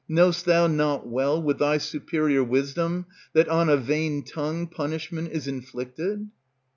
Know'st 0.09 0.45
thou 0.45 0.65
not 0.65 1.05
well, 1.07 1.39
with 1.39 1.59
thy 1.59 1.77
superior 1.77 2.43
wisdom, 2.43 3.05
that 3.33 3.47
On 3.49 3.69
a 3.69 3.77
vain 3.77 4.23
tongue 4.23 4.65
punishment 4.65 5.29
is 5.31 5.47
inflicted? 5.47 6.27